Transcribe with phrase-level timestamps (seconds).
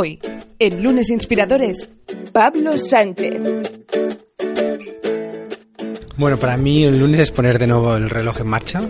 [0.00, 0.20] Hoy,
[0.60, 1.90] en Lunes Inspiradores,
[2.30, 3.36] Pablo Sánchez.
[6.16, 8.80] Bueno, para mí el lunes es poner de nuevo el reloj en marcha.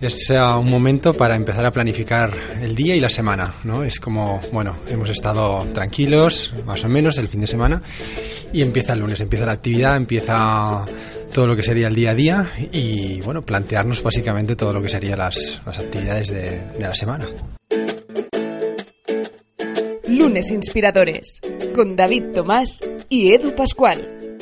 [0.00, 2.32] Es uh, un momento para empezar a planificar
[2.62, 3.82] el día y la semana, ¿no?
[3.82, 7.82] Es como, bueno, hemos estado tranquilos, más o menos, el fin de semana,
[8.52, 10.84] y empieza el lunes, empieza la actividad, empieza
[11.32, 14.90] todo lo que sería el día a día y, bueno, plantearnos básicamente todo lo que
[14.90, 17.26] serían las, las actividades de, de la semana.
[20.18, 21.40] Lunes Inspiradores,
[21.74, 24.38] con David Tomás y Edu Pascual.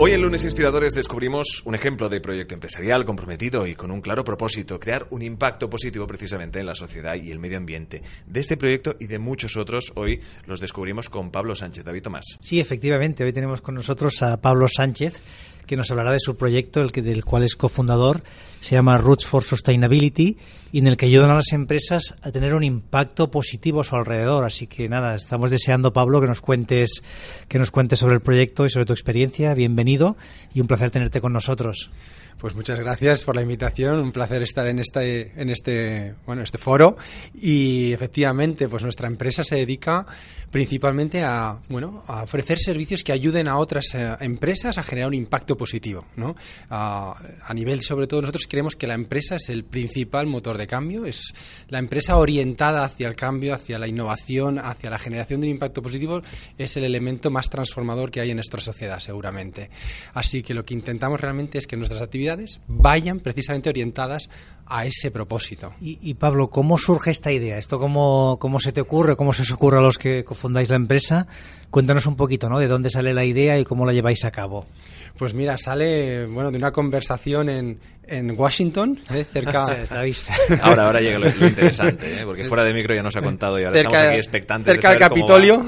[0.00, 4.22] Hoy en Lunes Inspiradores descubrimos un ejemplo de proyecto empresarial comprometido y con un claro
[4.22, 8.02] propósito, crear un impacto positivo precisamente en la sociedad y el medio ambiente.
[8.26, 11.84] De este proyecto y de muchos otros, hoy los descubrimos con Pablo Sánchez.
[11.84, 12.38] David Tomás.
[12.40, 15.20] Sí, efectivamente, hoy tenemos con nosotros a Pablo Sánchez,
[15.68, 18.24] que nos hablará de su proyecto, el que, del cual es cofundador,
[18.60, 20.36] se llama Roots for Sustainability,
[20.72, 23.94] y en el que ayudan a las empresas a tener un impacto positivo a su
[23.94, 24.44] alrededor.
[24.44, 27.02] Así que nada, estamos deseando, Pablo, que nos cuentes,
[27.46, 29.54] que nos cuentes sobre el proyecto y sobre tu experiencia.
[29.54, 30.16] Bienvenido
[30.54, 31.90] y un placer tenerte con nosotros.
[32.38, 36.56] Pues muchas gracias por la invitación, un placer estar en este, en este, bueno, este
[36.56, 36.96] foro
[37.34, 40.06] y efectivamente, pues nuestra empresa se dedica
[40.52, 45.14] principalmente a, bueno, a ofrecer servicios que ayuden a otras eh, empresas a generar un
[45.14, 46.36] impacto positivo, ¿no?
[46.70, 50.68] A, a nivel, sobre todo, nosotros creemos que la empresa es el principal motor de
[50.68, 51.34] cambio, es
[51.68, 55.82] la empresa orientada hacia el cambio, hacia la innovación, hacia la generación de un impacto
[55.82, 56.22] positivo,
[56.56, 59.70] es el elemento más transformador que hay en nuestra sociedad, seguramente.
[60.14, 62.27] Así que lo que intentamos realmente es que nuestras actividades
[62.66, 64.28] vayan precisamente orientadas
[64.68, 65.72] a ese propósito.
[65.80, 67.58] Y, y, Pablo, ¿cómo surge esta idea?
[67.58, 69.16] ¿Esto cómo, cómo se te ocurre?
[69.16, 71.26] ¿Cómo se os ocurre a los que cofundáis la empresa?
[71.70, 72.58] Cuéntanos un poquito, ¿no?
[72.58, 74.66] De dónde sale la idea y cómo la lleváis a cabo.
[75.16, 79.24] Pues mira, sale, bueno, de una conversación en, en Washington, ¿eh?
[79.30, 79.66] cerca...
[79.82, 80.30] ¿Estáis?
[80.62, 82.24] Ahora, ahora llega lo, lo interesante, ¿eh?
[82.24, 84.88] porque fuera de micro ya nos ha contado y ahora cerca, estamos aquí expectantes Cerca
[84.88, 85.66] de del Capitolio.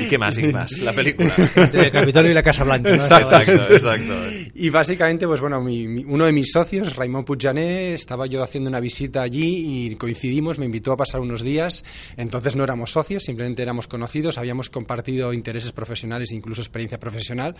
[0.00, 0.36] ¿Y qué más?
[0.38, 0.80] ¿Y qué más?
[0.80, 1.34] La película.
[1.36, 2.90] Entre el Capitolio y la Casa Blanca.
[2.90, 2.94] ¿no?
[2.96, 3.36] Exacto,
[3.72, 4.14] exacto.
[4.54, 7.24] Y básicamente, pues bueno, mi, mi, uno de mis socios, Raymond
[7.72, 11.84] Estaba yo haciendo una visita allí y coincidimos, me invitó a pasar unos días.
[12.16, 17.56] Entonces no éramos socios, simplemente éramos conocidos, habíamos compartido intereses profesionales e incluso experiencia profesional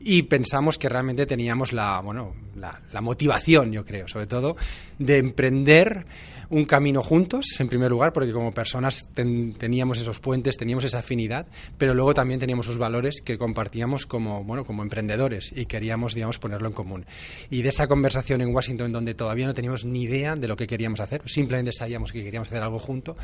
[0.00, 4.56] y pensamos que realmente teníamos la, bueno, la motivación, yo creo, sobre todo,
[4.98, 6.06] de emprender
[6.54, 11.00] un camino juntos, en primer lugar, porque como personas ten, teníamos esos puentes, teníamos esa
[11.00, 11.48] afinidad,
[11.78, 16.38] pero luego también teníamos sus valores que compartíamos como, bueno, como emprendedores y queríamos, digamos,
[16.38, 17.06] ponerlo en común.
[17.50, 20.68] Y de esa conversación en Washington, donde todavía no teníamos ni idea de lo que
[20.68, 23.16] queríamos hacer, simplemente sabíamos que queríamos hacer algo junto,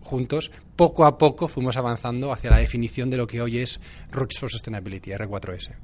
[0.00, 4.38] juntos, poco a poco fuimos avanzando hacia la definición de lo que hoy es Roots
[4.38, 5.74] for Sustainability, R4S.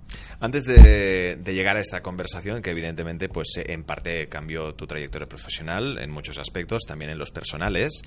[0.41, 5.29] Antes de, de llegar a esta conversación, que evidentemente, pues en parte cambió tu trayectoria
[5.29, 8.03] profesional en muchos aspectos, también en los personales.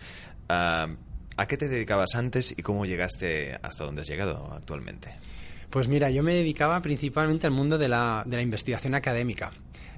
[0.49, 0.95] Uh,
[1.37, 5.15] ¿A qué te dedicabas antes y cómo llegaste hasta donde has llegado actualmente?
[5.69, 9.51] Pues mira, yo me dedicaba principalmente al mundo de la, de la investigación académica.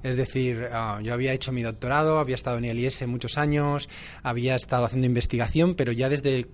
[0.04, 3.90] Es decir, uh, yo había hecho mi doctorado, había estado en el IES muchos años,
[4.22, 6.48] había estado haciendo investigación, pero ya desde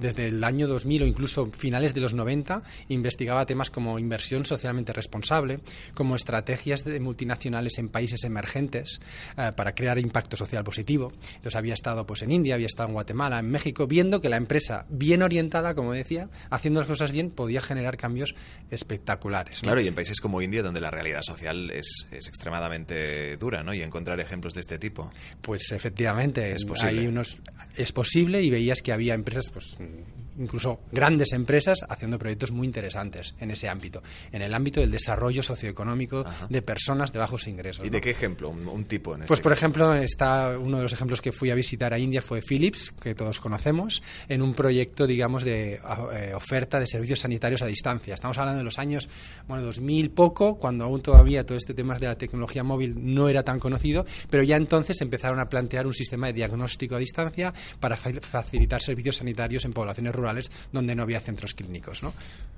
[0.00, 4.92] desde el año 2000 o incluso finales de los 90 investigaba temas como inversión socialmente
[4.92, 5.60] responsable,
[5.94, 9.00] como estrategias de multinacionales en países emergentes
[9.36, 11.12] eh, para crear impacto social positivo.
[11.26, 14.36] Entonces había estado pues en India, había estado en Guatemala, en México, viendo que la
[14.36, 18.34] empresa bien orientada, como decía, haciendo las cosas bien, podía generar cambios
[18.70, 19.62] espectaculares.
[19.62, 19.68] ¿no?
[19.68, 23.74] Claro, y en países como India, donde la realidad social es, es extremadamente dura, ¿no?
[23.74, 25.12] Y encontrar ejemplos de este tipo.
[25.40, 27.00] Pues efectivamente, es posible.
[27.00, 27.38] Hay unos,
[27.76, 30.23] es posible y veías que había empresas, pues Mm-hmm.
[30.38, 34.02] Incluso grandes empresas haciendo proyectos muy interesantes en ese ámbito,
[34.32, 36.46] en el ámbito del desarrollo socioeconómico Ajá.
[36.48, 37.84] de personas de bajos ingresos.
[37.84, 37.92] ¿Y ¿no?
[37.92, 38.48] de qué ejemplo?
[38.50, 39.60] Un, un tipo en este Pues por caso.
[39.60, 43.14] ejemplo, está uno de los ejemplos que fui a visitar a India fue Philips, que
[43.14, 48.14] todos conocemos, en un proyecto, digamos, de eh, oferta de servicios sanitarios a distancia.
[48.14, 49.08] Estamos hablando de los años,
[49.46, 53.42] bueno, 2000 poco, cuando aún todavía todo este tema de la tecnología móvil no era
[53.44, 57.96] tan conocido, pero ya entonces empezaron a plantear un sistema de diagnóstico a distancia para
[57.96, 60.23] fa facilitar servicios sanitarios en poblaciones rurales
[60.72, 62.02] donde no había centros clínicos.
[62.02, 62.12] ¿no?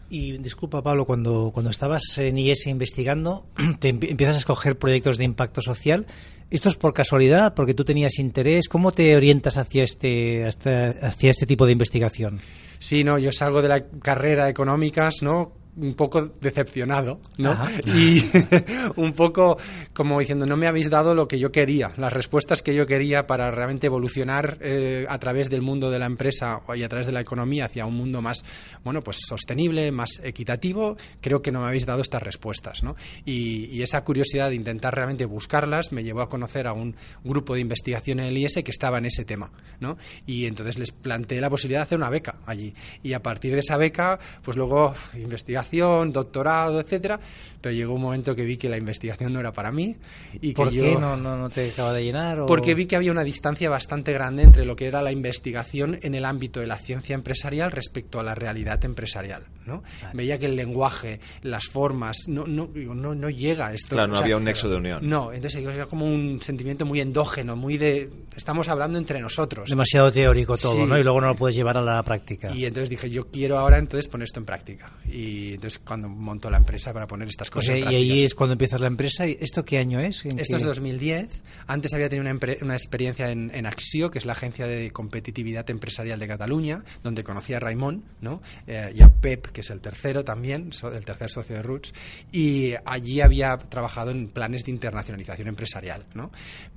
[0.09, 3.47] Y disculpa, Pablo, cuando, cuando estabas en IES investigando,
[3.81, 6.07] te empiezas a escoger proyectos de impacto social.
[6.51, 7.55] ¿Esto es por casualidad?
[7.55, 8.69] ¿Porque tú tenías interés?
[8.69, 12.41] ¿Cómo te orientas hacia este, hacia, hacia este tipo de investigación?
[12.79, 15.53] Sí, no, yo salgo de la carrera de económicas, ¿no?
[15.77, 17.57] Un poco decepcionado, ¿no?
[17.87, 18.25] Y
[18.97, 19.59] un poco
[19.93, 23.27] como diciendo, no me habéis dado lo que yo quería, las respuestas que yo quería
[23.27, 27.13] para realmente evolucionar eh, a través del mundo de la empresa y a través de
[27.13, 28.45] la economía hacia un mundo más,
[28.85, 32.97] bueno, pues sostenible, más equitativo, creo que no me habéis dado estas respuestas, ¿no?
[33.25, 37.55] Y, y esa curiosidad de intentar realmente buscarlas me llevó a conocer a un grupo
[37.55, 39.51] de investigación en el IES que estaba en ese tema,
[39.81, 39.99] ¿no?
[40.27, 42.73] Y entonces les planteé la posibilidad de hacer una beca allí.
[43.03, 45.66] Y a partir de esa beca, pues luego investigación
[46.13, 47.19] doctorado, etcétera,
[47.61, 49.97] pero llegó un momento que vi que la investigación no era para mí
[50.41, 52.41] y ¿Por que qué yo no, no, no te acaba de llenar?
[52.41, 55.99] o- porque vi que había una distancia bastante grande entre lo que era la investigación
[56.03, 59.83] en el ámbito de la ciencia empresarial respecto a la realidad empresarial, ¿no?
[60.15, 63.91] Veía que el lenguaje, las formas, no, no, no, no llega a esto.
[63.97, 65.09] Claro, no O sea, había un nexo de unión.
[65.09, 68.11] No, entonces era como un sentimiento muy endógeno, muy de...
[68.37, 69.69] Estamos hablando entre nosotros.
[69.69, 70.85] demasiado teórico todo, Sí.
[70.87, 70.99] ¿no?
[70.99, 72.53] Y luego no lo puedes llevar a la práctica.
[72.55, 74.93] Y entonces dije, yo quiero ahora entonces poner esto en práctica.
[75.07, 77.99] Y entonces cuando monto la empresa para poner estas cosas en y práctica.
[77.99, 79.27] ahí es cuando empiezas la empresa.
[79.27, 80.25] ¿Y ¿Esto qué año es?
[80.27, 81.43] ¿En Esto qué- es 2010.
[81.67, 85.69] Antes había tenido una, una experiencia en, en Axio, que es la agencia de competitividad
[85.71, 88.43] empresarial de Cataluña, donde conocí a Raimón ¿no?
[88.67, 91.95] Eh, y a Pep, que es el tercero también, el tercer socio de Roots.
[92.31, 96.05] Y allí había trabajado en planes de internacionalización empresarial.
[96.13, 96.31] ¿no?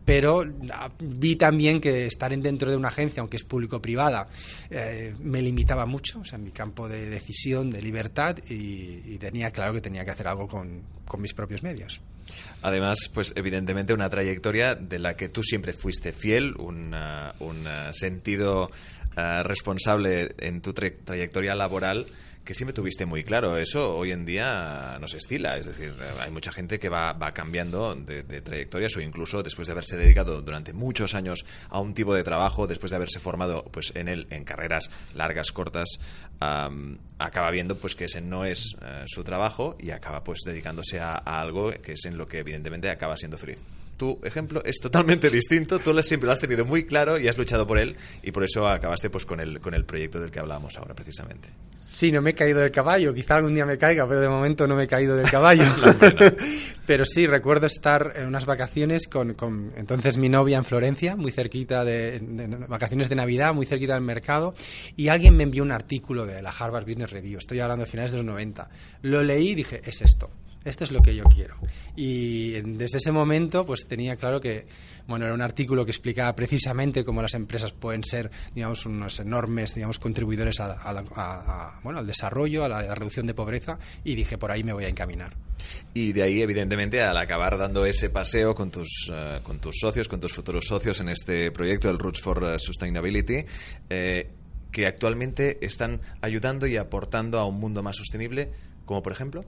[0.06, 4.30] Pero ah, vi también que estar en- dentro de una agencia, aunque es público-privada,
[4.70, 9.52] eh, me limitaba mucho, o sea, en mi campo de decisión, de libertad, y, tenía
[9.52, 12.00] claro que tenía que hacer algo con, con mis propios medios.
[12.62, 17.68] Además, pues evidentemente una trayectoria de la que tú siempre fuiste fiel, un, ah, un,
[17.68, 18.72] ah, sentido
[19.44, 22.08] responsable en tu tra- trayectoria laboral
[22.50, 23.58] que siempre tuviste muy claro.
[23.58, 25.58] Eso hoy en día no se estila.
[25.58, 29.68] Es decir, hay mucha gente que va, va cambiando de, de trayectorias o incluso después
[29.68, 33.66] de haberse dedicado durante muchos años a un tipo de trabajo, después de haberse formado
[33.66, 36.00] pues en él en carreras largas, cortas,
[36.40, 41.00] am, acaba viendo pues que ese no es eh, su trabajo y acaba pues dedicándose
[41.00, 43.60] a algo que es en lo que evidentemente acaba siendo feliz.
[44.00, 47.38] Tu ejemplo es totalmente distinto, tú lo- siempre lo has tenido muy claro y has
[47.38, 50.40] luchado por él y por eso acabaste pues con el, con el proyecto del que
[50.40, 51.50] hablábamos ahora precisamente.
[51.86, 53.14] Sí, no me he caído del caballo.
[53.14, 55.64] Quizá algún día me caiga, pero de momento no me he caído del caballo.
[56.86, 61.32] pero sí, recuerdo estar en unas vacaciones con, con entonces mi novia en Florencia, muy
[61.32, 64.54] cerquita de, de- de- vacaciones de Navidad, muy cerquita del mercado,
[64.96, 67.38] y alguien me envió un artículo de la Harvard Business Review.
[67.40, 68.70] Estoy hablando de finales de los 90.
[69.02, 70.30] Lo leí y dije, es esto.
[70.66, 71.56] Esto es lo que yo quiero.
[71.96, 74.68] Y desde ese momento, pues tenía claro que,
[75.08, 79.74] bueno, era un artículo que explicaba precisamente cómo las empresas pueden ser, digamos, unos enormes,
[79.74, 84.38] digamos, contribuidores a, bueno, al desarrollo, a la, a la reducción de pobreza, y dije,
[84.38, 85.36] por ahí me voy a encaminar.
[85.94, 90.08] Y de ahí, evidentemente, al acabar dando ese paseo con tus, eh, con tus socios,
[90.08, 93.46] con tus futuros socios en este proyecto, el Roots for eh, Sustainability,
[93.90, 94.30] eh,
[94.72, 98.52] que actualmente están ayudando y aportando a un mundo más sostenible,
[98.86, 99.44] como por ejemplo.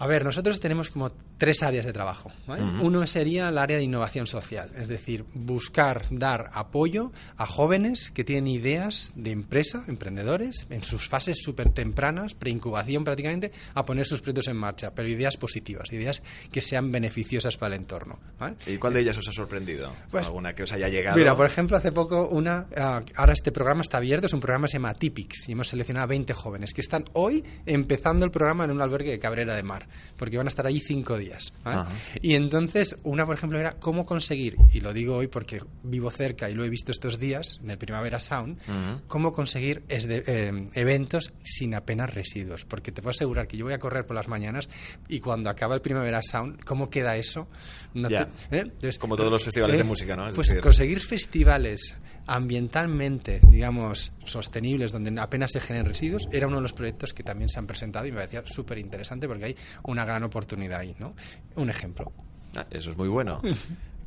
[0.00, 2.30] A ver, nosotros tenemos como tres áreas de trabajo.
[2.46, 2.62] ¿vale?
[2.62, 2.86] Ujú.
[2.86, 8.24] Uno sería el área de innovación social, es decir, buscar dar apoyo a jóvenes que
[8.24, 14.20] tienen ideas de empresa, emprendedores, en sus fases súper tempranas, preincubación prácticamente, a poner sus
[14.20, 16.22] proyectos en marcha, pero ideas positivas, ideas
[16.52, 18.18] que sean beneficiosas para el entorno.
[18.38, 18.56] ¿vale?
[18.66, 19.90] ¿Y cuál de ellas os ha sorprendido?
[20.10, 21.16] Pues, ¿Alguna que os haya llegado?
[21.16, 24.66] Mira, por ejemplo, hace poco una, ah, ahora este programa está abierto, es un programa
[24.66, 28.30] que se llama Típics y hemos seleccionado a 20 jóvenes que están hoy empezando el
[28.30, 29.88] programa en un albergue de Cabrera de Mar,
[30.18, 31.29] porque van a estar allí cinco días.
[32.22, 36.50] Y entonces, una, por ejemplo, era cómo conseguir, y lo digo hoy porque vivo cerca
[36.50, 38.58] y lo he visto estos días, en el Primavera Sound,
[39.06, 42.64] cómo conseguir eh, eventos sin apenas residuos.
[42.64, 44.68] Porque te puedo asegurar que yo voy a correr por las mañanas
[45.08, 47.46] y cuando acaba el Primavera Sound, ¿cómo queda eso?
[47.94, 48.26] No Ya.
[48.26, 48.60] te- ¿eh?
[48.62, 50.28] Entonces, Como todos los festivales de música, ¿no?
[50.28, 51.94] Es pues decir- conseguir festivales
[52.30, 57.48] ambientalmente, digamos, sostenibles, donde apenas se generen residuos, era uno de los proyectos que también
[57.48, 61.14] se han presentado y me parecía súper interesante porque hay una gran oportunidad ahí, ¿no?
[61.56, 62.12] Un ejemplo.
[62.56, 63.40] Ah, eso es muy bueno.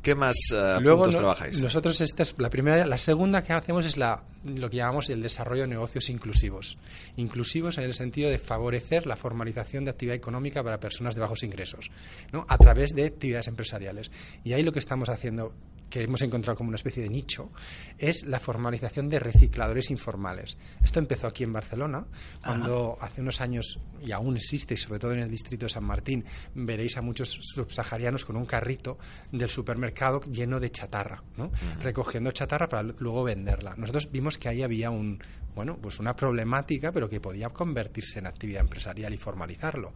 [0.02, 1.60] ¿Qué más eh, Luego puntos no- trabajáis?
[1.62, 5.22] nosotros esta es la primera, la segunda que hacemos es la lo que llamamos el
[5.22, 6.76] desarrollo de negocios inclusivos.
[7.16, 11.42] Inclusivos en el sentido de favorecer la formalización de actividad económica para personas de bajos
[11.42, 11.90] ingresos,
[12.32, 12.44] ¿no?
[12.48, 14.10] a través de actividades empresariales.
[14.44, 15.54] Y ahí lo que estamos haciendo
[15.90, 17.50] que hemos encontrado como una especie de nicho
[17.98, 20.56] es la formalización de recicladores informales.
[20.82, 22.06] Esto empezó aquí en Barcelona,
[22.44, 25.84] cuando hace unos años, y aún existe, y sobre todo en el distrito de San
[25.84, 26.24] Martín,
[26.54, 28.98] veréis a muchos subsaharianos con un carrito
[29.30, 31.50] del supermercado lleno de chatarra, ¿no?
[31.80, 33.74] recogiendo chatarra para luego venderla.
[33.76, 35.22] Nosotros vimos que ahí había un,
[35.54, 39.92] bueno, pues una problemática, pero que podía convertirse en actividad empresarial y formalizarlo.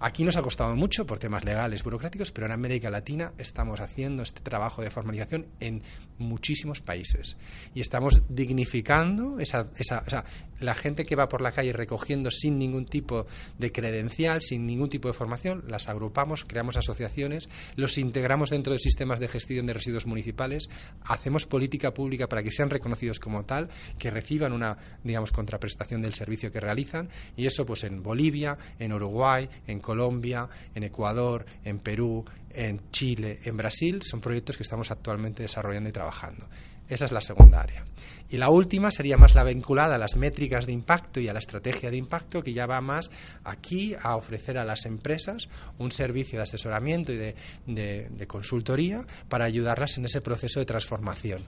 [0.00, 4.22] Aquí nos ha costado mucho por temas legales, burocráticos, pero en América Latina estamos haciendo
[4.22, 5.27] este trabajo de formalización
[5.60, 5.82] en
[6.18, 7.36] muchísimos países.
[7.74, 10.24] Y estamos dignificando esa, esa o sea,
[10.60, 13.26] la gente que va por la calle recogiendo sin ningún tipo
[13.58, 18.80] de credencial, sin ningún tipo de formación, las agrupamos, creamos asociaciones, los integramos dentro de
[18.80, 20.68] sistemas de gestión de residuos municipales,
[21.02, 23.68] hacemos política pública para que sean reconocidos como tal,
[23.98, 28.92] que reciban una, digamos, contraprestación del servicio que realizan, y eso pues en Bolivia, en
[28.92, 32.24] Uruguay, en Colombia, en Ecuador, en Perú,
[32.58, 36.48] en Chile, en Brasil, son proyectos que estamos actualmente desarrollando y trabajando.
[36.88, 37.84] Esa es la segunda área.
[38.30, 41.38] Y la última sería más la vinculada a las métricas de impacto y a la
[41.38, 43.10] estrategia de impacto, que ya va más
[43.44, 45.48] aquí a ofrecer a las empresas
[45.78, 47.36] un servicio de asesoramiento y de,
[47.66, 51.42] de consultoría para ayudarlas en ese proceso de transformación.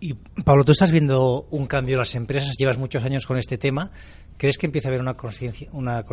[0.00, 0.14] Y
[0.44, 3.90] Pablo, tú estás viendo un cambio en las empresas, llevas muchos años con este tema.
[4.36, 6.04] ¿Crees que empieza a haber una conciencia una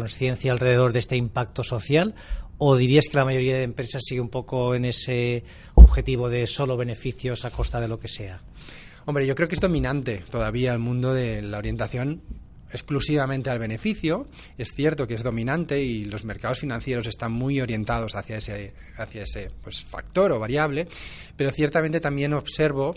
[0.52, 2.16] alrededor de este impacto social?
[2.58, 5.44] ¿O dirías que la mayoría de empresas sigue un poco en ese
[5.76, 8.42] objetivo de solo beneficios a costa de lo que sea?
[9.06, 12.24] Hombre, yo creo que es dominante todavía el mundo de la orientación
[12.72, 14.28] exclusivamente al beneficio.
[14.58, 19.24] Es cierto que es dominante y los mercados financieros están muy orientados hacia ese, hacia
[19.24, 20.88] ese pues, factor o variable,
[21.38, 22.96] pero ciertamente también observo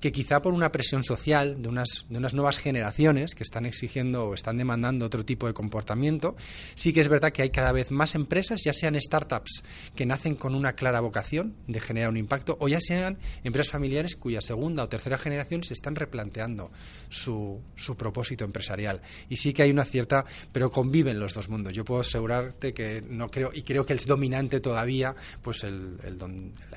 [0.00, 4.26] que quizá por una presión social de unas, de unas nuevas generaciones que están exigiendo
[4.26, 6.36] o están demandando otro tipo de comportamiento,
[6.74, 9.62] sí que es verdad que hay cada vez más empresas, ya sean startups
[9.94, 14.16] que nacen con una clara vocación de generar un impacto, o ya sean empresas familiares
[14.16, 16.70] cuya segunda o tercera generación se están replanteando
[17.08, 19.02] su, su propósito empresarial.
[19.28, 21.72] Y sí que hay una cierta, pero conviven los dos mundos.
[21.72, 26.18] Yo puedo asegurarte que no creo, y creo que es dominante todavía, pues el, el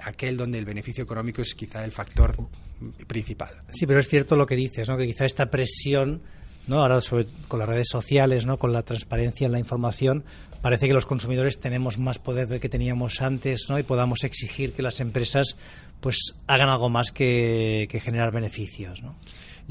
[0.02, 2.36] aquel donde el beneficio económico es quizá el factor
[3.08, 3.50] principal.
[3.72, 4.98] Sí, pero es cierto lo que dices, ¿no?
[4.98, 6.22] que quizá esta presión,
[6.68, 6.82] ¿no?
[6.82, 8.58] ahora sobre, con las redes sociales, ¿no?
[8.58, 10.24] con la transparencia en la información,
[10.62, 13.80] parece que los consumidores tenemos más poder del que teníamos antes ¿no?
[13.80, 15.58] y podamos exigir que las empresas
[16.00, 19.04] pues hagan algo más que, que generar beneficios.
[19.04, 19.16] ¿no?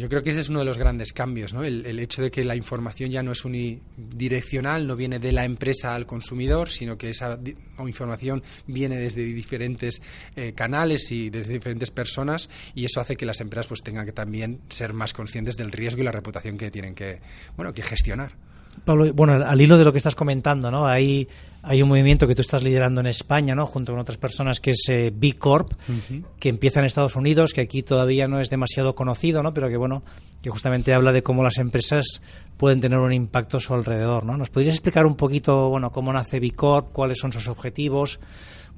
[0.00, 1.62] Yo creo que ese es uno de los grandes cambios, ¿no?
[1.62, 5.94] el, hecho de que la información ya no es unidireccional, no viene de la empresa
[5.94, 7.38] al consumidor, sino que esa
[7.78, 10.00] información viene desde diferentes
[10.36, 14.12] eh, canales y desde diferentes personas y eso hace que las empresas pues tengan que
[14.12, 17.20] también ser más conscientes del riesgo y la reputación que tienen que,
[17.54, 18.32] bueno, que gestionar.
[18.84, 20.86] Pablo, bueno, al hilo de lo que estás comentando, ¿no?
[20.86, 21.28] Hay,
[21.62, 23.66] hay un movimiento que tú estás liderando en España, ¿no?
[23.66, 25.72] Junto con otras personas que es eh, B Corp,
[26.38, 29.52] que empieza en Estados Unidos, que aquí todavía no es demasiado conocido, ¿no?
[29.54, 30.02] Pero que bueno,
[30.42, 32.22] que justamente habla de cómo las empresas
[32.56, 34.36] pueden tener un impacto a su alrededor, ¿no?
[34.36, 38.20] ¿Nos podrías explicar un poquito, bueno, cómo nace B Corp, cuáles son sus objetivos?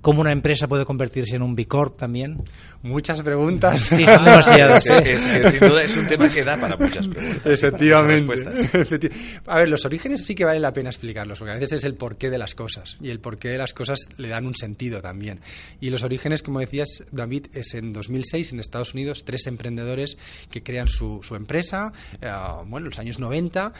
[0.02, 2.42] ¿Cómo una empresa puede convertirse en un B Corp también?
[2.82, 3.82] Muchas preguntas.
[3.82, 4.84] Sí, son demasiadas.
[4.90, 7.46] es, sin duda es un tema que da para muchas preguntas.
[7.46, 9.10] Efectivamente.
[9.46, 11.94] a ver, los orígenes sí que vale la pena explicarlos, porque a veces es el
[11.94, 12.96] porqué de las cosas.
[13.00, 15.40] Y el porqué de las cosas le dan un sentido también.
[15.80, 20.18] Y los orígenes, como decías, David, es en 2006 en Estados Unidos, tres emprendedores
[20.50, 22.28] que crean su, su empresa, eh,
[22.66, 23.72] bueno, en los años 90,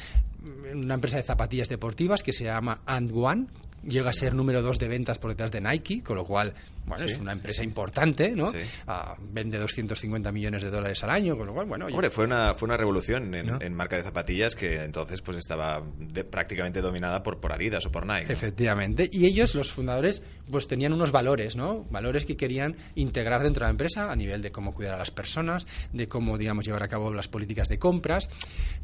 [0.72, 3.46] una empresa de zapatillas deportivas que se llama And One,
[3.86, 6.54] llega a ser número dos de ventas por detrás de Nike, con lo cual
[6.86, 8.52] bueno, es una empresa importante, ¿no?
[8.86, 11.86] Ah, vende 250 millones de dólares al año, con lo cual, bueno...
[11.86, 15.82] Hombre, fue una, fue una revolución en, marca de zapatillas que entonces pues estaba
[16.30, 18.32] prácticamente dominada por, por Adidas o por Nike.
[18.32, 19.08] Efectivamente.
[19.12, 21.84] Y ellos, los fundadores, pues tenían unos valores, ¿no?
[21.90, 25.10] Valores que querían integrar dentro de la empresa a nivel de cómo cuidar a las
[25.10, 28.28] personas, de cómo, digamos, llevar a cabo las políticas de compras,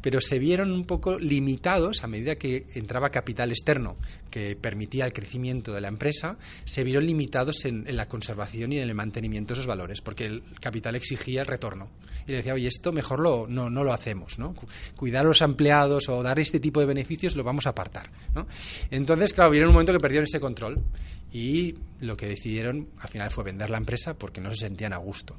[0.01, 3.97] pero se vieron un poco limitados a medida que entraba capital externo
[4.29, 8.77] que permitía el crecimiento de la empresa, se vieron limitados en en la conservación y
[8.77, 11.89] en el mantenimiento de esos valores, porque el capital exigía el retorno.
[12.27, 14.53] Y le decía, oye, esto mejor lo, no, no lo hacemos, ¿no?
[14.95, 18.47] Cuidar a los empleados o dar este tipo de beneficios lo vamos a apartar, ¿no?
[18.91, 20.83] Entonces, claro, vieron un momento que perdieron ese control
[21.31, 24.97] y lo que decidieron al final fue vender la empresa porque no se sentían a
[24.97, 25.37] gusto.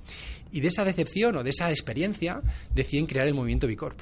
[0.53, 2.43] Y de esa decepción o de esa experiencia
[2.75, 4.01] deciden crear el movimiento Bicorp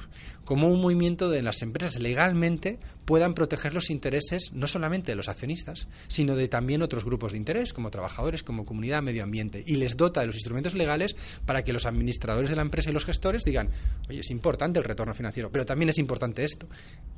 [0.49, 5.29] como un movimiento de las empresas legalmente puedan proteger los intereses no solamente de los
[5.29, 9.75] accionistas, sino de también otros grupos de interés, como trabajadores, como comunidad, medio ambiente, y
[9.75, 11.15] les dota de los instrumentos legales
[11.45, 13.69] para que los administradores de la empresa y los gestores digan,
[14.09, 16.67] oye, es importante el retorno financiero, pero también es importante esto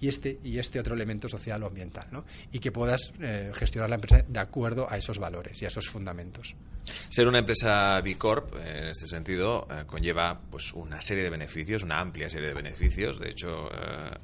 [0.01, 2.25] y este y este otro elemento social o ambiental, ¿no?
[2.51, 5.87] Y que puedas eh, gestionar la empresa de acuerdo a esos valores y a esos
[5.87, 6.53] fundamentos.
[7.07, 11.83] Ser una empresa B Corp, en este sentido, eh, conlleva pues una serie de beneficios,
[11.83, 14.17] una amplia serie de beneficios de hecho, eh,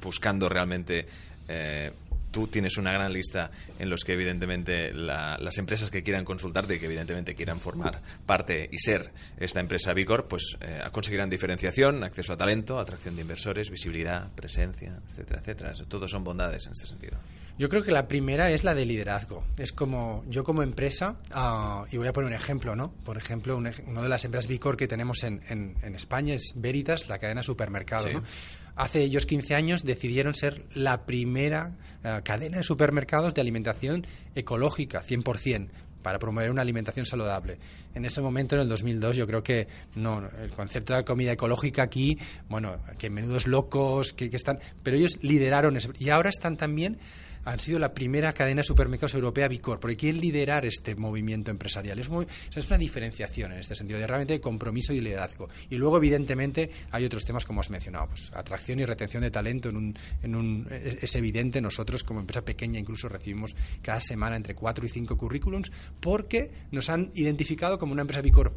[0.00, 1.06] buscando realmente
[1.48, 1.92] eh,
[2.30, 6.78] tú tienes una gran lista en los que evidentemente las empresas que quieran consultarte y
[6.78, 12.32] que evidentemente quieran formar parte y ser esta empresa Vicor, pues eh, conseguirán diferenciación, acceso
[12.32, 15.72] a talento, atracción de inversores, visibilidad, presencia, etcétera, etcétera.
[15.88, 17.18] Todos son bondades en este sentido.
[17.58, 19.42] Yo creo que la primera es la de liderazgo.
[19.58, 22.92] Es como yo como empresa, uh, y voy a poner un ejemplo, ¿no?
[23.04, 26.52] Por ejemplo, una una de las empresas Vicor que tenemos en, en, en, España es
[26.54, 28.14] Veritas, la cadena supermercado, sí.
[28.14, 28.22] ¿no?
[28.76, 31.72] Hace ellos 15 años decidieron ser la primera
[32.04, 35.68] uh, cadena de supermercados de alimentación ecológica, 100%,
[36.00, 37.58] para promover una alimentación saludable.
[37.96, 41.82] En ese momento, en el 2002, yo creo que no, el concepto de comida ecológica
[41.82, 45.90] aquí, bueno, que menudos locos, que, que están, pero ellos lideraron eso.
[45.98, 46.98] Y ahora están también
[47.48, 51.98] han sido la primera cadena de supermercados europea Vicor, porque quieren liderar este movimiento empresarial.
[51.98, 55.48] Es, muy, es, una diferenciación en este sentido, de realmente compromiso y liderazgo.
[55.70, 59.70] Y luego, evidentemente, hay otros temas como has mencionado, pues, atracción y retención de talento
[59.70, 61.62] en un, en un, es evidente.
[61.62, 66.90] Nosotros, como empresa pequeña, incluso recibimos cada semana entre cuatro y cinco currículums porque nos
[66.90, 68.52] han identificado como una empresa Vicor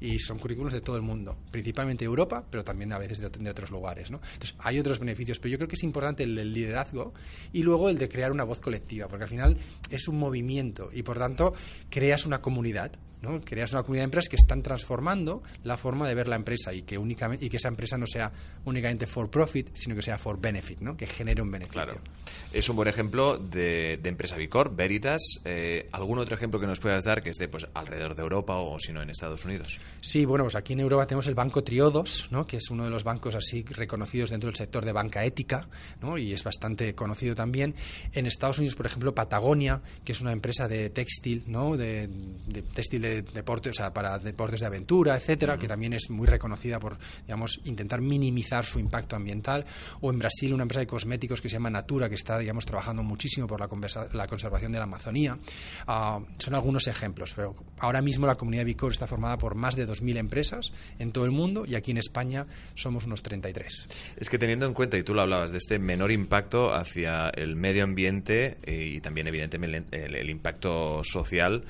[0.00, 3.70] y son currículos de todo el mundo, principalmente Europa, pero también a veces de, otros
[3.70, 4.10] lugares.
[4.10, 4.20] ¿no?
[4.34, 7.14] Entonces, hay otros beneficios, pero yo creo que es importante el del liderazgo
[7.52, 9.56] y luego el de crear una voz colectiva, porque al final
[9.90, 11.54] es un movimiento y, por tanto,
[11.90, 12.92] creas una comunidad.
[13.24, 13.40] ¿No?
[13.40, 16.82] Creas una comunidad de empresas que están transformando la forma de ver la empresa y
[16.82, 18.32] que, únicamente, y que esa empresa no sea
[18.64, 20.96] únicamente for profit, sino que sea for benefit, ¿no?
[20.96, 21.82] que genere un beneficio.
[21.82, 22.00] Claro.
[22.52, 25.20] Es un buen ejemplo de, de empresa Vicor, Veritas.
[25.44, 28.78] Eh, ¿Algún otro ejemplo que nos puedas dar que esté pues, alrededor de Europa o,
[28.78, 29.78] si no, en Estados Unidos?
[30.00, 32.46] Sí, bueno, pues aquí en Europa tenemos el Banco Triodos, ¿no?
[32.46, 35.68] que es uno de los bancos así reconocidos dentro del sector de banca ética
[36.00, 36.18] ¿no?
[36.18, 37.74] y es bastante conocido también.
[38.12, 41.76] En Estados Unidos, por ejemplo, Patagonia, que es una empresa de textil, ¿no?
[41.76, 42.08] de,
[42.46, 45.60] de textil de deportes, o sea, para deportes de aventura, etcétera, uh -huh.
[45.60, 49.64] que también es muy reconocida por, digamos, intentar minimizar su impacto ambiental.
[50.00, 53.02] O en Brasil, una empresa de cosméticos que se llama Natura, que está, digamos, trabajando
[53.02, 53.68] muchísimo por la,
[54.12, 55.38] la conservación de la Amazonía.
[55.86, 59.86] Uh, son algunos ejemplos, pero ahora mismo la comunidad Vicor está formada por más de
[59.86, 63.86] 2.000 empresas en todo el mundo y aquí en España somos unos 33.
[64.16, 67.56] Es que teniendo en cuenta, y tú lo hablabas, de este menor impacto hacia el
[67.56, 71.64] medio ambiente y también, evidentemente, el, el impacto social,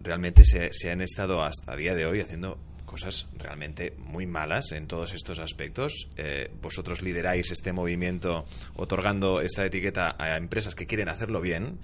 [0.00, 4.86] realmente se, se, han estado hasta día de hoy haciendo cosas realmente muy malas en
[4.86, 6.08] todos estos aspectos.
[6.16, 11.78] Eh, vosotros lideráis este movimiento otorgando esta etiqueta a empresas que quieren hacerlo bien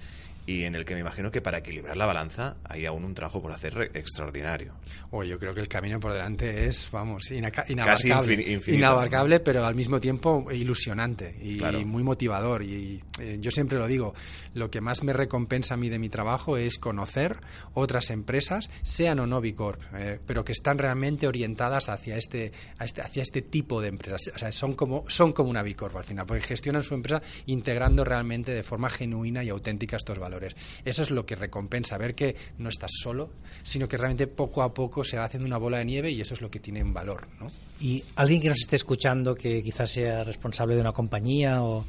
[0.45, 3.41] y en el que me imagino que para equilibrar la balanza hay aún un trabajo
[3.41, 4.73] por hacer extraordinario.
[5.11, 9.75] Oh, yo creo que el camino por delante es, vamos, inabarcable, Casi inabarcable pero al
[9.75, 11.79] mismo tiempo ilusionante y claro.
[11.85, 12.63] muy motivador.
[12.63, 14.13] Y eh, yo siempre lo digo,
[14.53, 17.41] lo que más me recompensa a mí de mi trabajo es conocer
[17.73, 23.01] otras empresas, sean o no Bicorp, eh, pero que están realmente orientadas hacia este, este,
[23.01, 24.31] hacia este tipo de empresas.
[24.35, 28.03] O sea, son como, son como una Bicorp al final, porque gestionan su empresa integrando
[28.03, 32.35] realmente de forma genuina y auténtica estos valores Eso es lo que recompensa, ver que
[32.57, 33.29] no estás solo,
[33.63, 36.33] sino que realmente poco a poco se va haciendo una bola de nieve y eso
[36.33, 37.27] es lo que tiene un valor.
[37.39, 37.47] ¿no?
[37.79, 41.85] Y alguien que nos esté escuchando, que quizás sea responsable de una compañía o,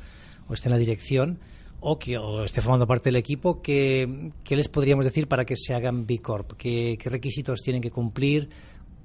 [0.51, 1.39] esté en la dirección,
[1.81, 5.75] o que esté formando parte del equipo, ¿qué, ¿qué, les podríamos decir para que se
[5.75, 6.53] hagan B Corp?
[6.57, 8.49] ¿Qué, qué requisitos tienen que cumplir?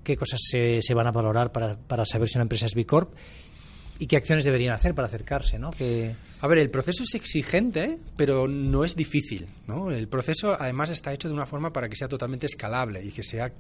[0.04, 2.86] ¿Qué cosas se, se van a valorar para, para saber si una empresa es B
[2.86, 3.14] Corp?
[4.02, 5.70] Y qué acciones deberían hacer para acercarse, ¿no?
[6.40, 9.92] A ver, el proceso es exigente, pero no es difícil, ¿no?
[9.92, 13.22] El proceso además está hecho de una forma para que sea totalmente escalable y que
[13.22, 13.54] sea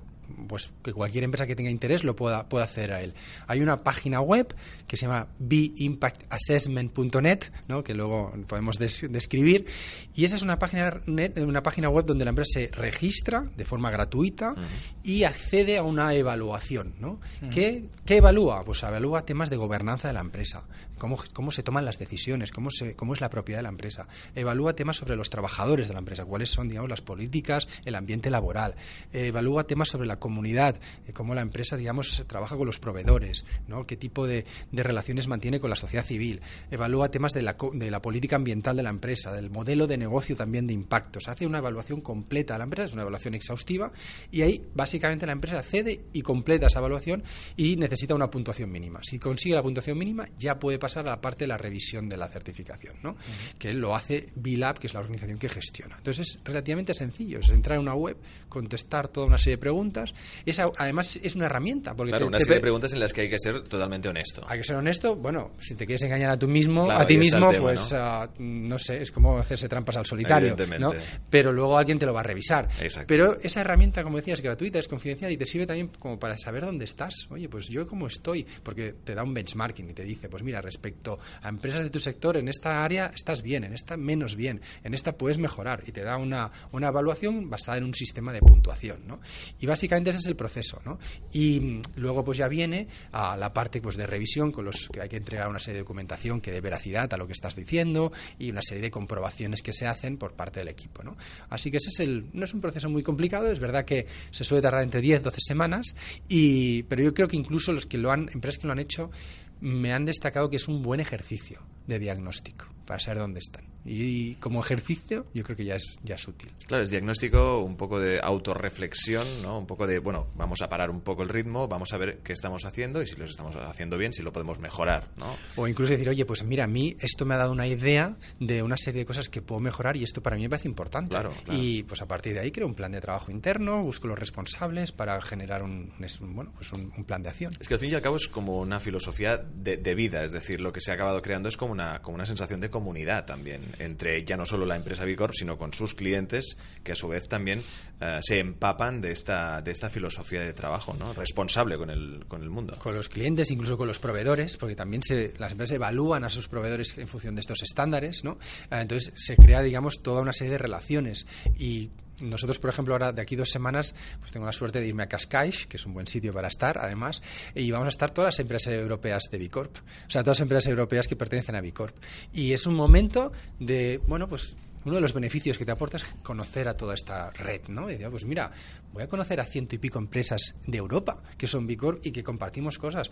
[0.47, 3.13] pues que cualquier empresa que tenga interés lo pueda, pueda hacer a él.
[3.47, 4.53] Hay una página web
[4.87, 7.83] que se llama beimpactassessment.net, ¿no?
[7.83, 9.65] que luego podemos des describir,
[10.13, 13.65] y esa es una página, net, una página web donde la empresa se registra de
[13.65, 14.65] forma gratuita uh -huh.
[15.03, 16.95] y accede a una evaluación.
[16.99, 17.11] ¿no?
[17.11, 17.49] Uh -huh.
[17.49, 18.63] ¿Qué, ¿Qué, evalúa?
[18.65, 20.63] Pues evalúa temas de gobernanza de la empresa,
[20.97, 24.07] cómo, cómo se toman las decisiones, cómo, se, cómo es la propiedad de la empresa.
[24.35, 28.29] Evalúa temas sobre los trabajadores de la empresa, cuáles son digamos, las políticas, el ambiente
[28.29, 28.75] laboral.
[29.13, 33.85] evalúa temas sobre la comunidad, eh, cómo la empresa, digamos, trabaja con los proveedores, ¿no?
[33.85, 37.91] qué tipo de, de, relaciones mantiene con la sociedad civil, evalúa temas de la, de
[37.91, 41.57] la, política ambiental de la empresa, del modelo de negocio también de impactos, hace una
[41.57, 43.91] evaluación completa de la empresa, es una evaluación exhaustiva,
[44.31, 47.23] y ahí básicamente la empresa accede y completa esa evaluación
[47.57, 49.01] y necesita una puntuación mínima.
[49.03, 52.17] Si consigue la puntuación mínima, ya puede pasar a la parte de la revisión de
[52.17, 53.11] la certificación, ¿no?
[53.11, 53.57] Uh -huh.
[53.57, 55.97] que lo hace BILAB, que es la organización que gestiona.
[55.97, 58.17] Entonces es relativamente sencillo, es entrar en una web,
[58.49, 60.10] contestar toda una serie de preguntas,
[60.45, 61.95] esa, además es una herramienta.
[61.95, 64.07] Porque claro, te, una te serie de preguntas en las que hay que ser totalmente
[64.09, 64.43] honesto.
[64.47, 67.17] Hay que ser honesto, bueno, si te quieres engañar a tú mismo, claro, a ti
[67.17, 68.23] mismo, tema, pues ¿no?
[68.23, 70.93] Uh, no sé, es como hacerse trampas al solitario, ¿no?
[71.29, 72.69] Pero luego alguien te lo va a revisar.
[72.79, 73.07] Exacto.
[73.07, 76.37] Pero esa herramienta, como decías, es gratuita, es confidencial y te sirve también como para
[76.37, 77.27] saber dónde estás.
[77.29, 80.61] Oye, pues yo cómo estoy, porque te da un benchmarking y te dice, pues mira,
[80.61, 84.61] respecto a empresas de tu sector, en esta área estás bien, en esta menos bien,
[84.83, 88.39] en esta puedes mejorar y te da una, una evaluación basada en un sistema de
[88.39, 89.19] puntuación, ¿no?
[89.59, 90.99] Y básicamente ese es el proceso, ¿no?
[91.33, 95.09] Y luego pues ya viene a la parte pues de revisión con los que hay
[95.09, 98.51] que entregar una serie de documentación que dé veracidad a lo que estás diciendo y
[98.51, 101.17] una serie de comprobaciones que se hacen por parte del equipo, ¿no?
[101.49, 104.43] Así que ese es el no es un proceso muy complicado, es verdad que se
[104.43, 105.95] suele tardar entre 10 12 semanas
[106.27, 109.11] y pero yo creo que incluso los que lo han empresas que lo han hecho
[109.59, 113.65] me han destacado que es un buen ejercicio de diagnóstico para saber dónde están.
[113.85, 116.51] Y, como ejercicio yo creo que ya es, ya es útil.
[116.67, 119.59] Claro, es diagnóstico, un poco de autorreflexión, ¿no?
[119.59, 122.33] Un poco de, bueno, vamos a parar un poco el ritmo, vamos a ver qué
[122.33, 125.35] estamos haciendo y si lo estamos haciendo bien, si lo podemos mejorar, ¿no?
[125.55, 128.63] O incluso decir, oye, pues mira, a mí esto me ha dado una idea de
[128.63, 131.09] una serie de cosas que puedo mejorar y esto para mí me parece importante.
[131.09, 134.17] Claro, Y pues a partir de ahí creo un plan de trabajo interno, busco los
[134.17, 137.53] responsables para generar un, bueno, pues un, plan de acción.
[137.59, 140.31] Es que al fin y al cabo es como una filosofía de, de, vida, es
[140.31, 143.25] decir, lo que se ha acabado creando es como una, como una sensación de comunidad
[143.25, 147.07] también, entre ya no solo la empresa Bicorp, sino con sus clientes, que a su
[147.07, 147.63] vez también
[147.99, 151.13] eh, se empapan de esta, de esta filosofía de trabajo, ¿no?
[151.13, 152.75] Responsable con el, con el mundo.
[152.79, 156.47] Con los clientes, incluso con los proveedores, porque también se, las empresas evalúan a sus
[156.47, 158.37] proveedores en función de estos estándares, ¿no?
[158.71, 163.11] Eh, entonces se crea, digamos, toda una serie de relaciones y nosotros, por ejemplo, ahora
[163.11, 165.93] de aquí dos semanas, pues tengo la suerte de irme a Cascais, que es un
[165.93, 167.21] buen sitio para estar, además,
[167.55, 170.67] y vamos a estar todas las empresas europeas de Bicorp, o sea, todas las empresas
[170.67, 171.95] europeas que pertenecen a Bicorp.
[172.33, 176.03] Y es un momento de, bueno, pues uno de los beneficios que te aporta es
[176.23, 177.91] conocer a toda esta red, ¿no?
[177.91, 178.51] Y pues mira,
[178.93, 182.23] voy a conocer a ciento y pico empresas de Europa que son Bicorp y que
[182.23, 183.11] compartimos cosas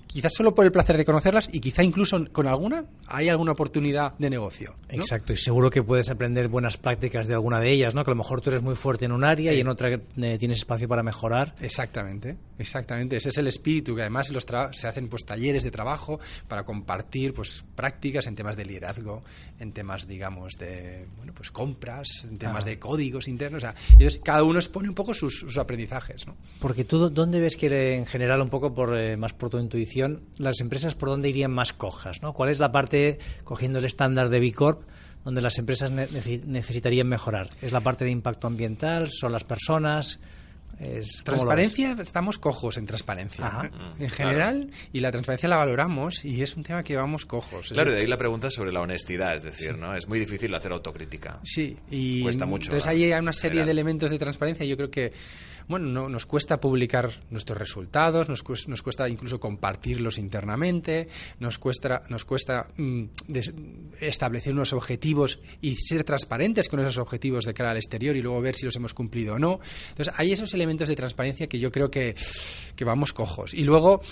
[0.00, 4.14] quizás solo por el placer de conocerlas y quizá incluso con alguna hay alguna oportunidad
[4.18, 4.74] de negocio.
[4.88, 8.04] Exacto, y seguro que puedes aprender buenas prácticas de alguna de ellas, ¿no?
[8.04, 10.38] Que a lo mejor tú eres muy fuerte en un área y en otra eh,
[10.38, 11.54] tienes espacio para mejorar.
[11.60, 13.16] Exactamente, exactamente.
[13.16, 17.34] Ese es el espíritu que además los se hacen pues talleres de trabajo para compartir
[17.34, 19.22] pues prácticas en temas de liderazgo,
[19.58, 22.68] en temas digamos de bueno pues compras, en temas ah.
[22.68, 23.58] de códigos internos.
[23.58, 26.36] O sea, ellos, cada uno expone un poco sus, aprendizajes, ¿no?
[26.60, 29.81] Porque tú dónde ves que en general un poco por eh, más por tu intuición
[30.38, 32.32] las empresas por dónde irían más cojas, ¿no?
[32.32, 34.82] ¿Cuál es la parte, cogiendo el estándar de B Corp,
[35.24, 37.50] donde las empresas necesitarían mejorar?
[37.60, 39.08] ¿Es la parte de impacto ambiental?
[39.10, 40.20] ¿Son las personas?
[41.24, 46.62] transparencia, estamos cojos en transparencia en general y la transparencia la valoramos y es un
[46.62, 47.68] tema que vamos cojos.
[47.72, 49.94] Claro, de ahí la pregunta sobre la honestidad, es decir, ¿no?
[49.94, 51.40] Es muy difícil hacer autocrítica.
[51.44, 52.70] Sí, y cuesta mucho.
[52.70, 54.66] Entonces ahí hay una serie de elementos de transparencia.
[54.66, 55.12] Yo creo que
[55.68, 61.08] bueno, no, nos cuesta publicar nuestros resultados, nos cuesta, nos cuesta incluso compartirlos internamente,
[61.40, 63.04] nos cuesta, nos cuesta mm,
[64.00, 68.40] establecer unos objetivos y ser transparentes con esos objetivos de cara al exterior y luego
[68.40, 69.60] ver si los hemos cumplido o no.
[69.90, 72.14] Entonces, hay esos elementos de transparencia que yo creo que,
[72.76, 73.54] que vamos cojos.
[73.54, 74.02] Y luego,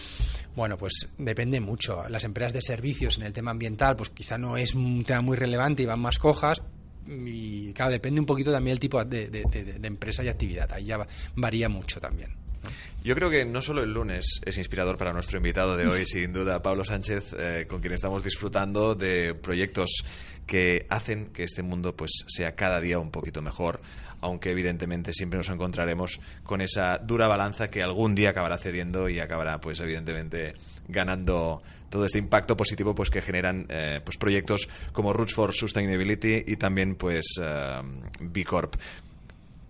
[0.54, 2.08] bueno, pues depende mucho.
[2.08, 5.36] Las empresas de servicios en el tema ambiental, pues quizá no es un tema muy
[5.36, 6.62] relevante y van más cojas,
[7.10, 9.42] y claro, depende un poquito también el tipo de,
[9.82, 10.72] empresa y actividad.
[10.72, 12.30] Ahí ya varía mucho también.
[13.02, 16.32] Yo creo que no solo el lunes es inspirador para nuestro invitado de hoy, sin
[16.32, 20.04] duda, Pablo Sánchez, eh, con quien estamos disfrutando de proyectos
[20.46, 23.80] que hacen que este mundo pues sea cada día un poquito mejor,
[24.20, 29.20] aunque evidentemente siempre nos encontraremos con esa dura balanza que algún día acabará cediendo y
[29.20, 30.54] acabará pues evidentemente
[30.88, 36.44] ganando todo este impacto positivo pues que generan eh, pues proyectos como Roots for Sustainability
[36.46, 37.80] y también pues eh,
[38.20, 38.76] B Corp.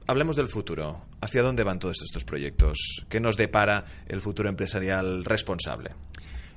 [0.07, 1.03] Hablemos del futuro.
[1.21, 3.05] ¿Hacia dónde van todos estos proyectos?
[3.09, 5.91] ¿Qué nos depara el futuro empresarial responsable?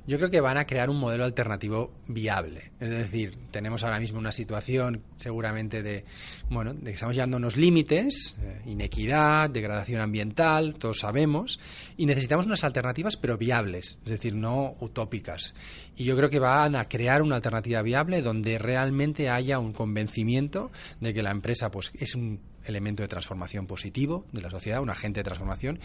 [0.06, 2.72] Yo creo que van a crear un modelo alternativo viable.
[2.80, 6.04] Es decir, tenemos ahora mismo una situación seguramente de,
[6.50, 11.58] bueno, de que estamos llegando unos límites, eh, inequidad, degradación ambiental, todos sabemos,
[11.96, 15.54] y necesitamos unas alternativas pero viables, es decir, no utópicas.
[15.96, 20.70] Y yo creo que van a crear una alternativa viable donde realmente haya un convencimiento
[21.00, 24.90] de que la empresa pues es un elemento de transformación positivo de la sociedad, un
[24.90, 25.80] agente de transformación,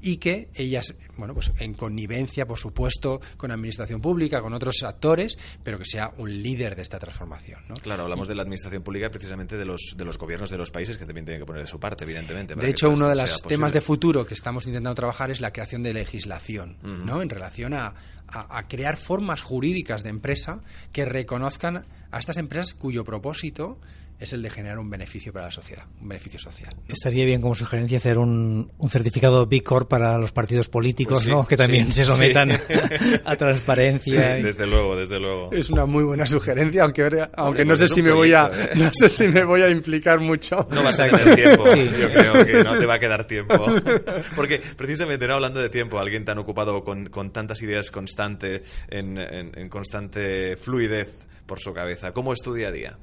[0.00, 4.82] y que ellas, bueno, pues en connivencia, por supuesto, con la administración pública, con otros
[4.82, 7.60] actores, pero que sea un líder de esta transformación.
[7.68, 7.74] ¿no?
[7.74, 10.96] Claro, hablamos de la administración pública precisamente de los, de los gobiernos de los países
[10.96, 12.54] que también tienen que poner de su parte, evidentemente.
[12.54, 15.82] De hecho, uno de los temas de futuro que estamos intentando trabajar es la creación
[15.82, 17.22] de legislación, ¿no?
[17.22, 17.94] En relación a,
[18.28, 20.60] a crear formas jurídicas de empresa
[20.92, 23.78] que reconozcan a estas empresas cuyo propósito
[24.20, 26.76] es el de generar un beneficio para la sociedad, un beneficio social.
[26.88, 31.28] Estaría bien como sugerencia hacer un, un certificado B Corp para los partidos políticos, pues
[31.28, 31.46] ¿no?
[31.46, 32.52] Que también se sometan
[33.24, 34.34] a transparencia.
[34.34, 35.50] Desde luego, desde luego.
[35.52, 38.70] Es una muy buena sugerencia, aunque aunque no sé si me voy a ¿eh?
[38.76, 40.68] no sé si me voy a implicar mucho.
[40.70, 41.64] No vas a tener tiempo.
[41.64, 43.54] Yo creo que no te va a quedar tiempo.
[44.36, 49.16] Porque precisamente no hablando de tiempo, alguien tan ocupado con, con tantas ideas constante en,
[49.16, 51.08] en, en constante fluidez
[51.46, 52.98] por su cabeza, ¿cómo es tu día a día?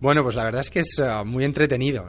[0.00, 2.06] Bueno, pues la verdad es que es uh, muy entretenido.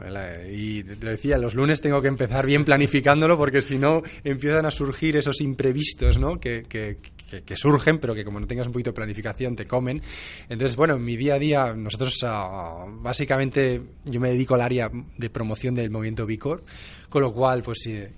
[0.52, 4.70] Y lo decía, los lunes tengo que empezar bien planificándolo porque si no empiezan a
[4.70, 6.38] surgir esos imprevistos ¿no?
[6.38, 6.98] que, que,
[7.44, 10.02] que, surgen, pero que como no tengas un poquito de planificación te comen.
[10.48, 14.90] Entonces, bueno, en mi día a día, nosotros uh, básicamente yo me dedico al área
[15.18, 16.62] de promoción del movimiento Bicor,
[17.10, 18.12] con lo cual, pues eh,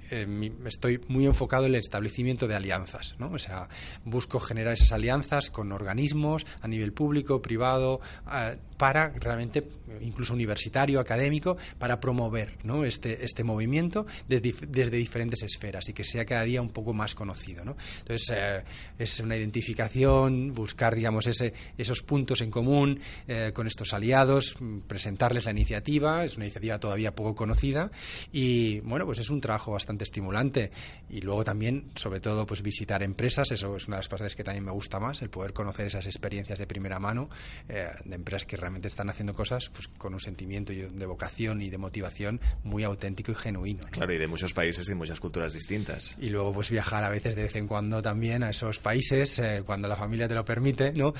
[0.66, 3.32] estoy muy enfocado en el establecimiento de alianzas, ¿no?
[3.32, 3.68] O sea,
[4.04, 8.00] busco generar esas alianzas con organismos a nivel público, privado,
[8.82, 9.62] para realmente,
[10.00, 12.84] incluso universitario, académico, para promover ¿no?
[12.84, 17.14] este, este movimiento desde, desde, diferentes esferas y que sea cada día un poco más
[17.14, 17.64] conocido.
[17.64, 17.76] ¿no?
[18.00, 18.64] Entonces, eh,
[18.98, 24.56] es una identificación, buscar, digamos, ese, esos puntos en común eh, con estos aliados,
[24.88, 27.92] presentarles la iniciativa, es una iniciativa todavía poco conocida
[28.32, 30.70] y, bueno, pues es un trabajo bastante estimulante.
[31.10, 34.44] Y luego también, sobre todo, pues visitar empresas, eso es una de las cosas que
[34.44, 37.28] también me gusta más, el poder conocer esas experiencias de primera mano
[37.68, 41.70] eh, de empresas que realmente están haciendo cosas pues, con un sentimiento de vocación y
[41.70, 43.84] de motivación muy auténtico y genuino.
[43.90, 46.16] Claro, y de muchos países y muchas culturas distintas.
[46.20, 49.62] Y luego pues viajar a veces de vez en cuando también a esos países, eh,
[49.64, 51.14] cuando la familia te lo permite, ¿no?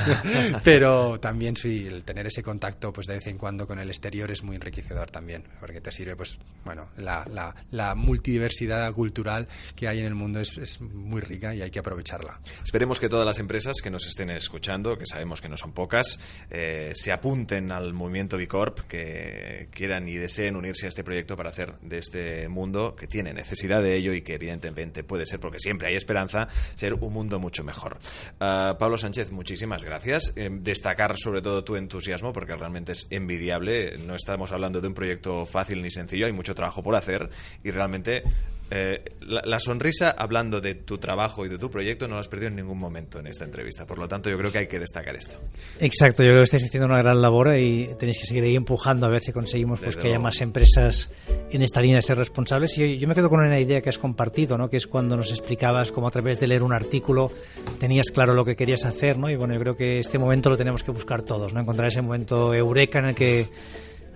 [0.64, 4.30] Pero también sí, el tener ese contacto pues de vez en cuando con el exterior
[4.30, 9.88] es muy enriquecedor también, porque te sirve pues, bueno, la, la, la multidiversidad cultural que
[9.88, 12.40] hay en el mundo es, es muy rica y hay que aprovecharla.
[12.64, 16.18] Esperemos que todas las empresas que nos estén escuchando, que sabemos que no son pocas,
[16.50, 21.50] eh, se apunten al movimiento Bicorp, que quieran y deseen unirse a este proyecto para
[21.50, 25.58] hacer de este mundo, que tiene necesidad de ello y que evidentemente puede ser, porque
[25.58, 27.98] siempre hay esperanza, ser un mundo mucho mejor.
[28.34, 30.32] Uh, Pablo Sánchez, muchísimas gracias.
[30.36, 33.98] Eh, destacar sobre todo tu entusiasmo, porque realmente es envidiable.
[33.98, 37.30] No estamos hablando de un proyecto fácil ni sencillo, hay mucho trabajo por hacer
[37.64, 38.22] y realmente
[38.70, 42.48] eh, la, sonrisa, hablando de tu trabajo y de tu proyecto, no lo has perdido
[42.48, 43.86] en ningún momento en esta entrevista.
[43.86, 45.38] Por lo tanto, yo creo que hay que destacar esto.
[45.80, 49.06] Exacto, yo creo que estáis haciendo una gran labor y tenéis que seguir ahí empujando
[49.06, 51.10] a ver si conseguimos pues, que haya más empresas
[51.50, 52.76] en esta línea de ser responsables.
[52.76, 54.68] Y yo, me quedo con una idea que has compartido, ¿no?
[54.68, 57.32] que es cuando nos explicabas cómo a través de leer un artículo
[57.78, 59.16] tenías claro lo que querías hacer.
[59.18, 59.30] ¿no?
[59.30, 61.60] Y bueno, yo creo que este momento lo tenemos que buscar todos, ¿no?
[61.60, 63.48] encontrar ese momento eureka en el que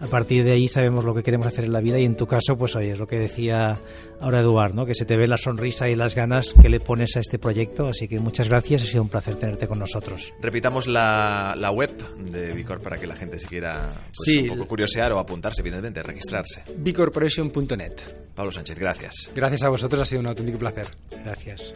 [0.01, 2.27] a partir de ahí sabemos lo que queremos hacer en la vida y en tu
[2.27, 3.79] caso, pues oye, es lo que decía
[4.21, 4.87] ahora Eduard, ¿no?
[4.87, 7.89] que se te ve la sonrisa y las ganas que le pones a este proyecto,
[7.89, 10.33] así que muchas gracias, ha sido un placer tenerte con nosotros.
[10.41, 14.69] Repitamos la, la web de Bicor para que la gente se quiera pues, un poco
[14.69, 16.63] curiosear o apuntarse, evidentemente, registrarse.
[16.77, 17.93] bicorporation.net.
[18.35, 19.31] Pablo Sánchez, gracias.
[19.35, 20.87] Gracias a vosotros, ha sido un auténtico placer.
[21.25, 21.75] Gracias.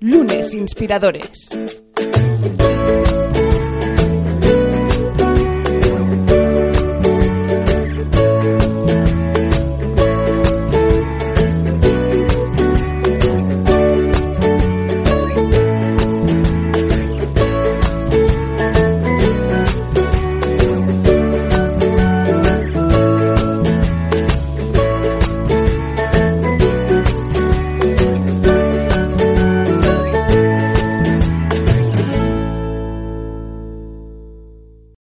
[0.00, 1.48] Lunes Inspiradores.